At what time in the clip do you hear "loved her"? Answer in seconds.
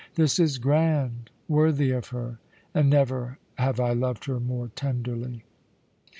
3.93-4.39